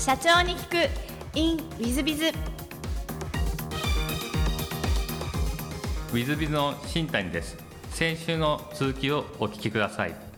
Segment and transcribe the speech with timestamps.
[0.00, 0.90] 社長に聞く。
[1.34, 7.58] In ウィズビズウィズビズの新谷です。
[7.90, 10.29] 先週の続きをお聞きください。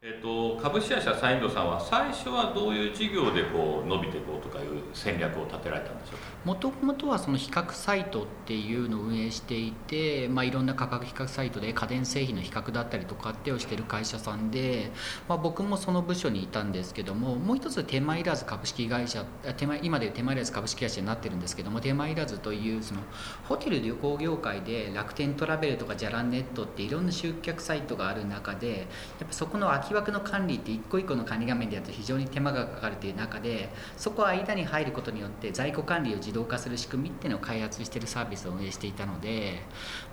[0.00, 6.24] えっと、株式会社サインドさんは最初はどういう事業でこう伸びていこうとかいう戦略を立てられたんでしょうか？
[6.44, 14.92] もともとはその比較サイトっていうのを運営していて、まあ、いろんな価格比較サイトで家電製品の比較だったりとかってをしてる会社さんで、
[15.28, 19.24] まあ、僕もその部署にいたんですけどももう一つ手間いらず株式会社
[19.56, 23.00] 手間今でいう手間いらず株式会社になってるんですけども手間いらずというその
[23.48, 28.86] ホテル旅行業界で楽天トラベルとかじゃらんネットっていろんな集客サイトがある中で
[29.18, 39.62] やっぱそこの空き枠の管理って一個一個の管理画面でやると非常に手間がかかるという中でそこは間に入ることによって在庫管理を自動化する仕組みっていうのを開発しているサービスを運営していたので、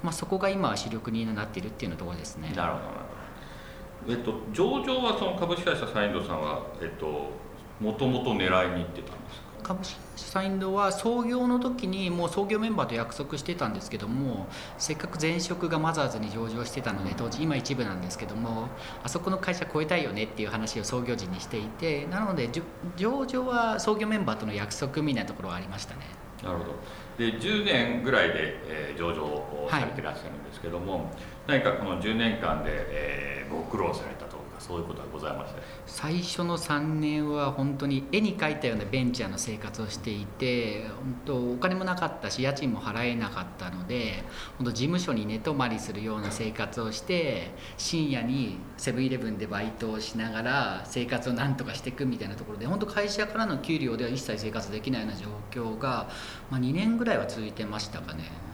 [0.04, 2.52] まあ、そこが今は主力になっているっていうのところですね。
[2.56, 7.32] なるほどなるほどえっと上場はその株式会社サインドさんはえっと
[7.80, 9.46] もともと狙いに行ってたんですか？
[9.66, 18.68] 株式会社サインドは創業の時にもう創業メンバーと約束してたんですけどもせっかく前職がマザーズに上場してたので当時今一部なんですけども
[19.04, 22.50] あそこの会社超えたいよねっていう話を創業時にしていてなので
[22.96, 26.02] 上場は創業メンバーとの約束みたいなところはありましたね。
[26.44, 26.76] なるほど。
[27.18, 28.34] で10年ぐらいで、
[28.68, 31.04] えー、上場をされてらっしゃるんですけども、はい、
[31.48, 34.25] 何かこの10年間で、えー、ご苦労されたと
[34.66, 44.24] そういうことはございました最初の3年は本当に絵に描いたようなベンチャーの生活をしていて本当お金もなかったし家賃も払えなかったので
[44.58, 56.10] 本当事務所に寝泊まりするような生活をして深夜にセブンイレブンでバイトをしながら生活をなんとかしていくみたいなところで本当会社からの給料では一切生活できないような状況が、
[56.50, 58.45] まあ、2年ぐらいは続いてましたかね。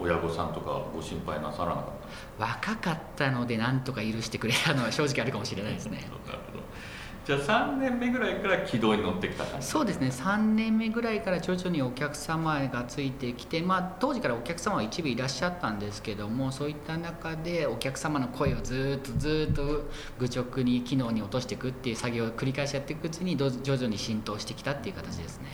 [0.00, 1.84] 親御さんとかご心配なさらなかっ
[2.38, 2.44] た？
[2.44, 5.98] 若かったのでなんとか許してくれたのは正直あるかもしれないですね。
[6.26, 6.60] なるほど
[7.22, 9.66] じゃあ3年目ぐらいから軌道に乗ってきた感じ？
[9.66, 10.08] そうですね。
[10.08, 19.62] 3年目ぐらいから徐々にお客様がついてきて、まあ、当時からお客様は一部いらっしゃったんですけどもそういった中でお客様の声をずっとずっと
[20.18, 25.48] 愚直に機能に落としていくっていう作業を繰り返しやっていくうちに徐々に浸透してきたっていう形ですね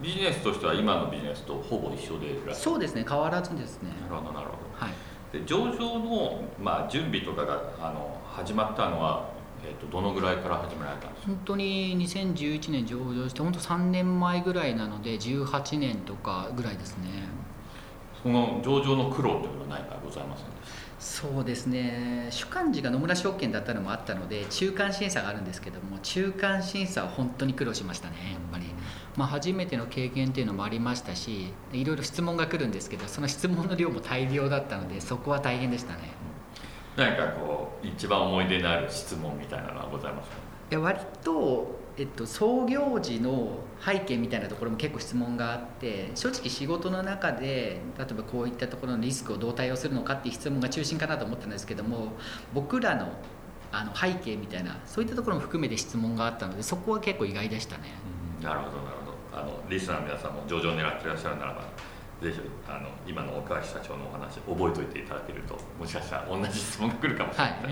[0.00, 2.54] ビジネスとしては今のビジネスとほぼ一緒でいらっしゃる。
[2.54, 3.90] そうですね変わらずですね。
[4.10, 4.92] なるほどなるほど、はい、
[5.32, 9.28] で上場の、まあ、準備とかがあの始まったのは、
[9.64, 11.28] えーと、どのぐらいから始められたんですか？
[11.28, 17.28] 本当に2011年上場して本当3年前ぐらいなので18年とかぐらいですね。
[18.22, 20.83] その上場の苦労というのは何かございませんでした？
[21.06, 22.28] そうですね。
[22.30, 28.64] 主幹事が野村証券だったのもあったので中間審査があるんですけども中間審査は本当に苦労しましたねやっぱり、
[29.14, 36.10] まあ、初めての経験っていうのもありましたしいろいろ質問が来るんですけどその質問の量も大量だったのでそこは大変でしたね。
[36.96, 40.36] 何かこう一番思い出のある質問みたいなのはございますか？
[40.70, 52.14] いや割とえっと、創業時の背景みたいなところも結構質問があって正直仕事の中で例えばこういったところのリスクをどう対応するのかっていう質問が中心かなと思ったんですけども
[52.52, 53.12] 僕らの
[53.70, 57.90] あの背景みたいなそういったところも含めて質問があったのでそこは結構意外でしたね。
[58.40, 59.14] なるほどなるほど。
[59.36, 61.62] あのリスナーの皆さんも上場を狙っていらっしゃるならば
[62.22, 67.64] ぜひあの今の岡垣社長のお話覚えておいていただけるともしかしたら同じ質問が来るかもしれない、はい、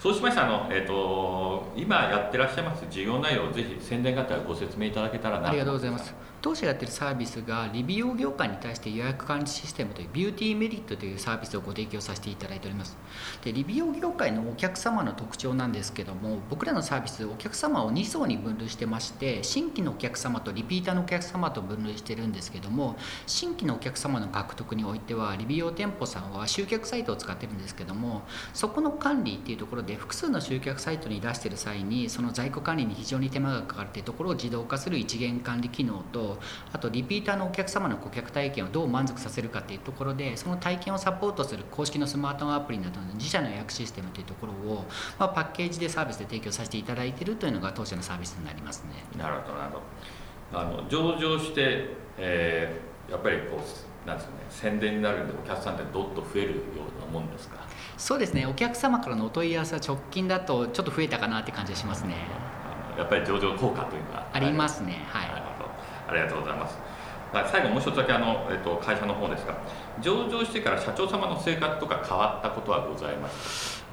[0.00, 6.14] そうしましたあの、えーと、今やってらっしゃいます事業内容をぜひ宣伝方ご説明いただけたらなありがとうございます。
[6.40, 12.96] 当社やってるサービスが理美容業界に対して予約管理システムというビューティーメリットというサービスをご提供させていただいております。
[13.42, 28.22] で理美容業界のお客様の特徴なんですけども僕らのサービスお客様を2層に分類してまして新規のお客様とリピーターのお客様と分類してるんですけども新規のお客様の獲得においては理美容店舗さんは集客サイトを使ってるんですけども
[28.54, 36.38] そこの管理っていうところでで複数の集客サイトに出してる際にその在庫管理に非常に手間がかかるっていうところを自動化する一元管理機能と
[36.72, 44.84] あとリピーターのお客様の顧客体験をどう満足させるかっていうところでその体験をサポートする公式のスマートフォンアプリなどの自社の予約システムというところを、
[45.18, 49.04] まあ、パッケージでサービスで提供させていただいているというのが当社のサービスになりますね。
[49.16, 49.80] なるほどなるほ
[50.52, 56.60] どあの上場して、えー、やっぱりこうなんですかね宣伝になるんでお客さんってどっと増えるよ
[56.98, 57.67] うなもんですか？
[57.98, 58.46] そうですね。
[58.46, 62.14] お客様からのお問い合わせは直近だとちょっと増えたかなって感じがしますね。
[62.96, 65.04] やっぱり上場効果というのはありますね。
[65.08, 65.28] はい。
[66.08, 66.78] ありがとうございます。
[67.50, 69.58] 最後もう一つだけあの、えっと、会社の方ですが
[70.00, 73.84] 上場してから社長様の生活とか変わったことはございます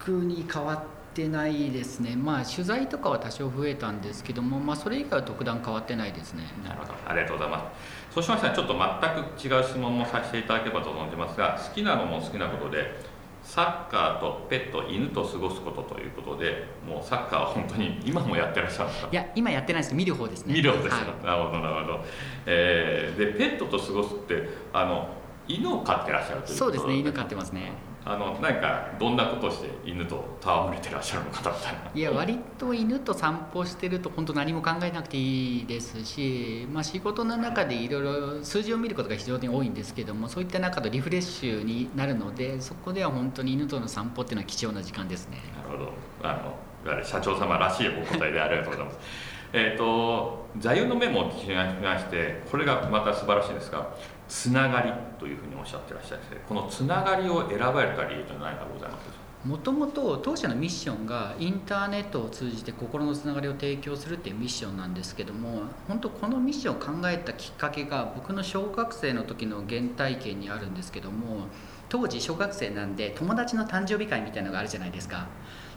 [0.00, 0.80] 特に変わっ
[1.12, 2.14] てないですね。
[2.16, 6.44] まあ取材とかは多少増えたんですけども、まあ、それ以外は特段変わってないですね。
[6.64, 6.94] なるほど。
[7.06, 7.70] ありがとうございま
[8.12, 8.14] す。
[8.14, 13.00] そうしましたらちょっと全く違う質問もさせていただければと存じますが好きなのも好きなことで
[13.48, 19.08] サッカーとペット犬と過ごすことということでもうサッカーは本当に今もやってらっしゃるんですか？
[19.10, 19.94] いや今やってないです。
[19.94, 20.52] 見る方ですね。
[20.52, 22.04] 見る方ですはい、なるほどなるほど、
[22.44, 25.08] えー、でペットと過ごすってあの
[25.48, 26.96] 犬を飼ってらっしゃるというそうですね。
[26.96, 27.72] 犬飼ってますね
[28.10, 38.02] あのなんかどんなことをして犬と戯れてらっしゃるのかだったらいや割と犬と散歩してると本当何も考えなくていいですし、まあ、仕事の中でいろい
[38.38, 45.42] ろ数字を見ることが非常に多いんですけどもそういった中でリフレッシュになるのでそこでは本当に犬との散歩っていうのは貴重な時間ですね。
[45.66, 45.92] なるほど。
[46.22, 46.56] あ
[46.86, 48.98] の社長様らしいお答えでありがとうございます。
[49.52, 53.86] えっと座右の銘も聞きましてこれがまた素晴らしいんですが
[54.28, 71.46] つながりというふうにおっしゃってらっしゃいますこのつながりを選ばれた理由というのは何かございますもともと当社のミッションがインターネットを通じて心のつながりを提供するっていうミッションなんですけども本当このミッションを考えたきっかけが僕の小学生の時の原体験にあるんですけども
[71.88, 75.28] 当時小学生なんで友達の誕生日会みたいなのがあるじゃないですか。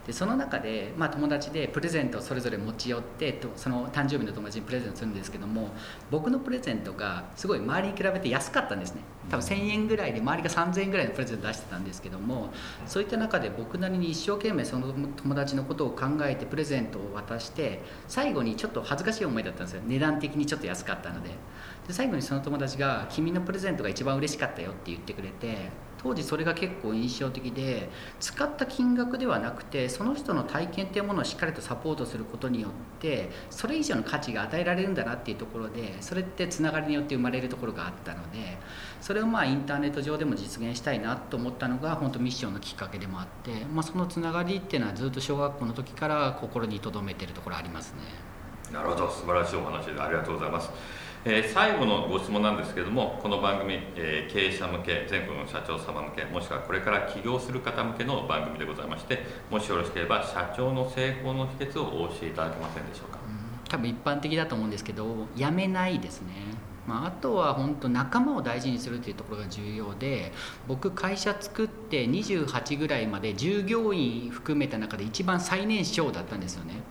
[0.06, 5.70] でその中で、まあ、友達でプレゼントをそれぞれ持ち寄ってとその誕生日の友達にプレゼントするんですけども
[6.10, 9.02] 僕のプレゼントがすごい周りに比べて安かったんですね。
[9.30, 12.50] 多分1000円ぐらいで周りが3000円ぐらいのプレゼント出してたんですけども
[12.88, 19.82] そういった中で僕なりに一生懸命その友達のことを考えてプレゼントを渡して最後にちょっと恥ずかしい思いだったんですよ。
[19.86, 21.30] 値段的にちょっと安かったので。
[21.88, 25.70] で最後にその友達が「君のプレゼントが一番嬉しかったよ」って言ってくれて
[26.04, 27.90] 当時それが結構印象的で
[28.20, 38.58] 使った金額ではなくてその人の体験っていうものをしっかりとサポートすることによってそれ以上の価値が与えられるんだなっていうところでそれってつながりによって生まれるところがあったので
[39.00, 48.32] それをまあインターネット上でも実現したいなと思ったのが本当ミッションのきっかけでもあって、まあ、そのつながりっていうのはずっと小学校の時から心に留めてるところありますね。
[48.72, 50.70] なるほど素晴らしいお話でありがとうございます。
[51.24, 59.20] えー、最後のご質問なんですけれどもこの番組、えー、経営者向け全国の社長様向けもしくはこれから起業する方向けの番組でございまして
[59.52, 66.34] もしよろしければ社長の成功の秘訣をお教えいただけませんでしょうか、うん、多分一般的だと思うんですけどやめないですね。
[66.88, 70.32] まあ、あとは本当仲間を大事にするというところが重要で
[70.68, 76.82] 僕会社作って28ぐらいまで従業員含めた中で一番最年少だったんですよね。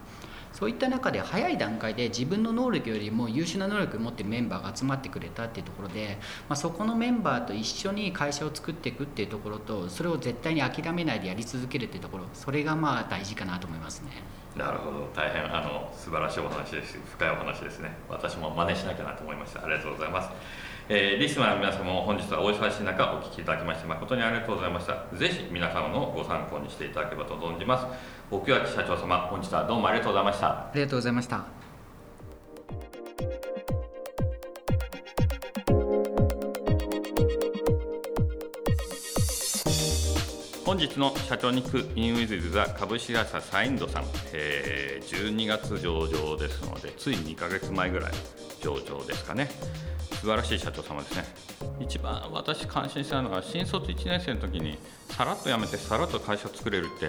[0.52, 6.18] そういった中で早い段階で自分の能力よりも優秀な能力を持っているメンバーが集まってくれたっていうところで、
[6.48, 14.10] まあ、そこのメンバーと一緒に会社を作っていくっていうところとそれを絶対に諦めないでやり続けるっていうところそれがまあ大事かなと思いますね。
[14.56, 15.08] なるほど。
[15.14, 17.92] 大変あの素晴らしいお話です深いお話ですね。
[18.08, 19.64] 私も真似しなきゃなと思いました。
[19.64, 20.30] ありがとうございます。
[20.92, 25.06] えー、リスナーの皆様も本日はお忙しい中お聞きいただきまして誠にありがとうございました。
[25.16, 27.86] ぜひ皆様のご参考にしていただければと存じます。
[28.28, 30.48] 奥脇社長様本日はどうもありがとうございました。
[30.48, 31.59] ありがとうございました。
[40.70, 48.12] 本日の社長に行くインウィズ・ザ株式会社サインドさん、えー、12月上場ですのでつい2か月前ぐらい
[48.60, 49.50] 上場ですかね。
[50.12, 51.24] 素晴らしい社長様ですね。
[51.80, 54.78] 一番私感心したのは新卒1年生の時に
[55.08, 57.06] さらっと辞めてさらっと会社作れるって。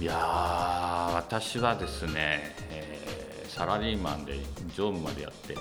[0.00, 4.38] いやー私はですね、えー、サラリーマンで
[4.76, 5.56] 常務までやって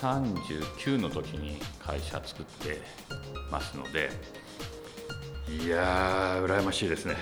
[0.00, 2.82] 39の時に会社作って
[3.52, 4.10] ますので
[5.48, 7.14] いやー羨ましいですね。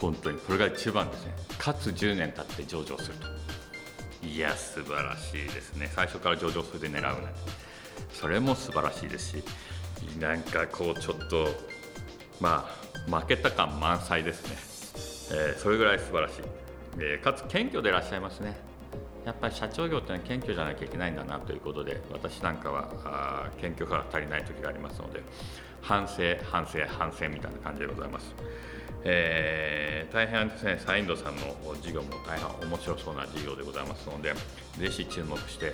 [0.00, 1.34] 本当にこれが一番ですね。
[1.56, 4.26] かつ10年経って上場すると。
[4.26, 5.88] いや素晴らしいですね。
[5.94, 7.28] 最初から上場それで狙うね
[8.12, 9.44] それも素晴らしいですし
[10.18, 11.46] なんかこうちょっと
[12.40, 12.68] ま
[13.08, 16.42] あ負けた感満載ですね、えー、それぐらい素晴らしい、
[16.98, 18.56] えー、かつ謙虚でいらっしゃいますね。
[19.24, 25.22] やっぱり社長業ってのは謙虚じゃなきゃいけないんだなということで私なんかは謙虚が足りない時がありますので
[25.80, 28.34] 反省反省反省みたいな感じでございます。
[29.04, 31.42] えー、大変ですね、サインドさんの
[31.80, 34.34] 事業も大変面白そうな事業でございますので、
[34.78, 35.72] ぜひ注目して、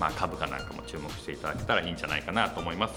[0.00, 2.94] まあ、株価なんかも注目していただけたらいいんじゃないかなと思います。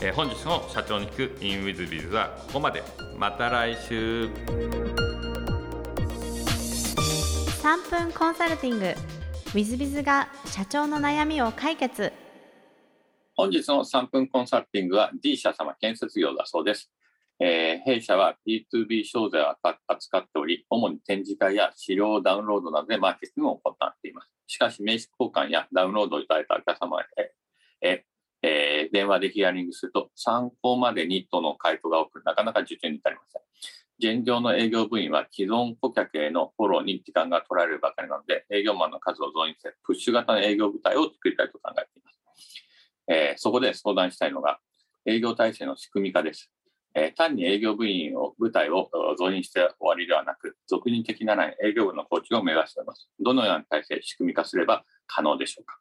[0.00, 2.82] えー、本日の社長に聞く In with Biz はここまで。
[3.16, 4.28] また来週。
[7.64, 8.94] 3分コンサルティング
[9.54, 12.12] WithBiz が社長の悩みを解決。
[13.36, 16.90] 本日の3分コンサルティングは D 社様建設業だそうです。
[17.40, 19.56] えー、弊社は B2B 商材を
[19.88, 24.30] 扱っており、主に展示会や資料ダウンロードなどでマーケティングを行っています。
[24.46, 27.32] しかし、名刺交換やダウンロードをいただいたお客様へ、
[27.82, 28.04] え
[28.42, 33.42] えー、電話でヒアリングすると、参考までにとの回答が多く、なかなか受注に至りません。
[34.20, 42.23] 現状の営業部員は既存顧客へのフォローに時間が取られるばかりなので、営業マンの数を増員せ、プッシュ型の営業部隊を作りたいと考えています。
[43.08, 44.58] えー、そこで相談したいのが、
[45.06, 46.50] 営業体制の仕組み化です。
[46.94, 53.08] えー、単に営業部員を、部隊を増員して終わりではなく、俗人的なない営業部の構築を目指しています。
[53.20, 55.78] どのような体制、仕組み化すれば可能でしょうか。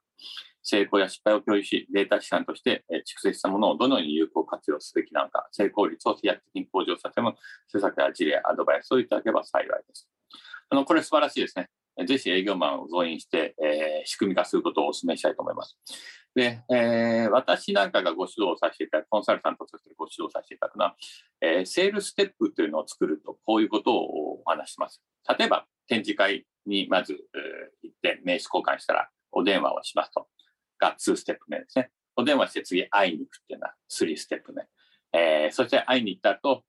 [0.63, 7.27] 成功や失敗を共有し、データ資産として蓄積したものをどのように有効活用すべきなのか、成功率を飛躍的に向上させる
[7.67, 10.07] 施策や事例、アドバイスをいただければ幸いです。
[10.69, 11.69] あのこれ素晴らしいですね。
[12.07, 15.77] ぜひ営業マンを増員して、えー、仕組み化することをお勧めしたいと思います。
[16.35, 20.95] で、えー、私なんかがご指導させていただく、コンサルタントとしてご指導させていただくのは、
[21.41, 25.01] えー、セールステップというのを作ると、こういうことをお話します。
[25.37, 27.19] 例えば、展示会にまず、えー、
[27.83, 30.27] 行って名刺交換したら、お電話をしますと。
[30.79, 31.91] が2ステップ目ですね。
[32.15, 34.63] お電話して次会いに行くっていうのは3ステップ目。
[35.13, 36.63] えー、そして会いに行った後、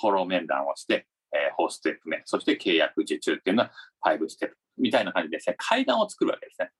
[0.00, 2.22] フォロー面談をして、えー、4ステップ目。
[2.24, 3.72] そして契約受注っていうのは
[4.04, 4.56] 5ステップ。
[4.78, 6.70] みたいな感じでですね、階段を作るわけですね。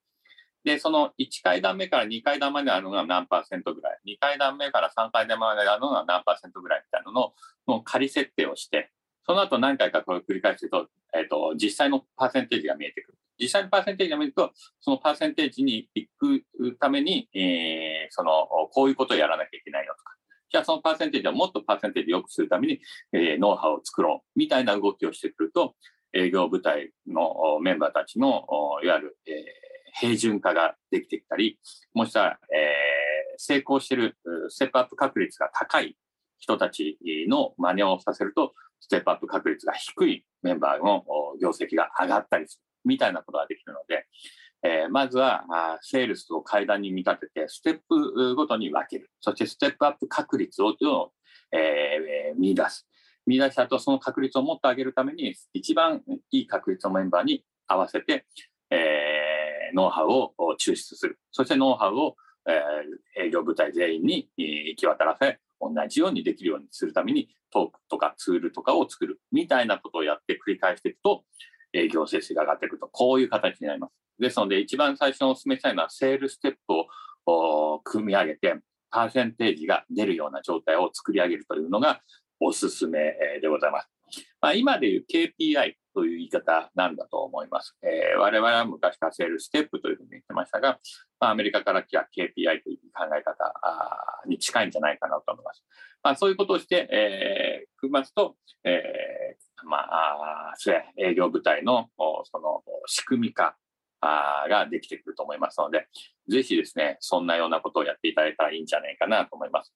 [0.64, 7.32] で、その1階段目から2階段まであるのが何パーセントぐらい、2階段目から3階段まであるのが何パーセントぐらいみたいなの
[7.66, 8.90] の仮設定をして、
[9.24, 13.18] その後何回かこれを繰り返すと、えっ、ー、と、実際のパーセンテージが見えてくる。
[13.38, 20.14] 実際のパーセンテージが見えると、そのパーセンテージに行くために、えー、その、こういうことをやらなきゃいけないよとか。
[20.50, 22.80] じゃあそのパーセンテージをもっとパーセンテージ良くするために、
[23.12, 24.38] えー、ノウハウを作ろう。
[24.38, 25.74] みたいな動きをしてくると、
[26.12, 28.44] 営業部隊のメンバーたちの、
[28.82, 29.34] いわゆる、えー、
[30.00, 31.58] 平準化ができてきたり、
[31.94, 34.16] もしくは、えー、成功してる
[34.48, 35.96] ステップアップ確率が高い
[36.38, 41.04] 人たちの真似をさせると、ステップアップ確率が低いメンバーの
[41.40, 44.06] 業績が上がったりするみたいなことができるので、
[44.64, 49.10] えー、まずはあセールスを階段に見立てて、ステップごとに分ける。
[49.20, 50.74] そしてステップアップ確率を
[51.52, 52.86] えー、見出す。
[53.26, 58.26] 見出した後、その確率をもっと上げるために、一番いい確率のメンバーに合わせて、
[59.74, 61.18] ノウハウを抽出する。
[61.30, 62.16] そしてノウハウを、
[63.16, 71.22] 営業部隊全員に行き渡らせ、同じようにできるようにするためにトークとかツールとかを作るみたいなことをやって繰り返していくと
[71.72, 73.92] 営業成績が上がっていくとこういう形になります。
[74.18, 76.74] ですので一番最初にお勧めしたいのはセールステップ
[77.26, 78.56] を組み上げて
[78.90, 82.00] パーセンテージが出るような状態を作り上げるというのが
[82.40, 84.01] おすすめでございます。
[84.40, 87.76] まあ、今でいう KPI という言い方なんだと思います。
[87.82, 90.78] えー、我々は昔からセールステップというふうに言ってましたが、
[91.20, 93.54] まあ、アメリカから来た KPI という考え方
[94.26, 95.64] に近いんじゃないかなと思います。
[96.02, 101.88] まあ、そういうことをして、えー、組ますと、えー、まあ、それ営業部隊の
[102.24, 103.56] その仕組み化
[104.00, 105.86] ができてくると思いますので、
[106.28, 109.72] ぜひですね、そんなようなことをやっていただいたらいいんじゃないかなと思います。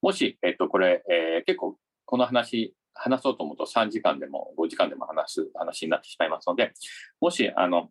[0.00, 6.72] もし、えっと、これ、えー、結構この話、話そうと思うと3時間でも5時間でも話す話になってしまいますので、
[7.20, 7.90] もし、あの、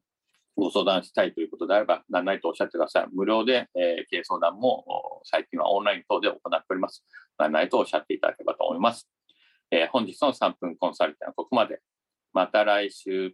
[0.55, 3.07] ご相談したいということであれば、何々とおっしゃってください。
[3.13, 7.03] 無料で、えー、経営相談も最近はオンライン等で行っております。
[7.37, 9.09] 何々とおっしゃっていただければと思います。
[9.71, 11.81] えー、本日の3分コンサルティングはここまで。
[12.33, 13.33] また来週。